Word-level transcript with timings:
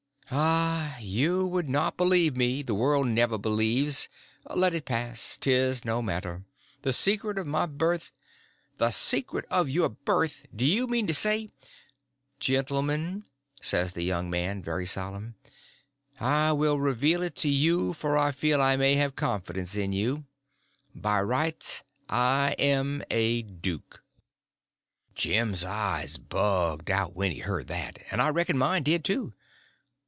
"Ah, 0.33 0.97
you 1.01 1.45
would 1.45 1.67
not 1.67 1.97
believe 1.97 2.37
me; 2.37 2.61
the 2.61 2.73
world 2.73 3.05
never 3.05 3.37
believes—let 3.37 4.73
it 4.73 4.85
pass—'tis 4.85 5.83
no 5.83 6.01
matter. 6.01 6.45
The 6.83 6.93
secret 6.93 7.37
of 7.37 7.45
my 7.45 7.65
birth—" 7.65 8.13
"The 8.77 8.91
secret 8.91 9.43
of 9.51 9.69
your 9.69 9.89
birth! 9.89 10.45
Do 10.55 10.63
you 10.63 10.87
mean 10.87 11.05
to 11.07 11.13
say—" 11.13 11.49
"Gentlemen," 12.39 13.25
says 13.61 13.91
the 13.91 14.03
young 14.03 14.29
man, 14.29 14.63
very 14.63 14.85
solemn, 14.85 15.35
"I 16.17 16.53
will 16.53 16.79
reveal 16.79 17.21
it 17.23 17.35
to 17.37 17.49
you, 17.49 17.91
for 17.91 18.17
I 18.17 18.31
feel 18.31 18.61
I 18.61 18.77
may 18.77 18.95
have 18.95 19.17
confidence 19.17 19.75
in 19.75 19.91
you. 19.91 20.23
By 20.95 21.21
rights 21.23 21.83
I 22.07 22.55
am 22.57 23.03
a 23.11 23.41
duke!" 23.41 24.01
Jim's 25.13 25.65
eyes 25.65 26.15
bugged 26.17 26.89
out 26.89 27.17
when 27.17 27.31
he 27.33 27.39
heard 27.39 27.67
that; 27.67 27.99
and 28.09 28.21
I 28.21 28.29
reckon 28.29 28.57
mine 28.57 28.83
did, 28.83 29.03
too. 29.03 29.33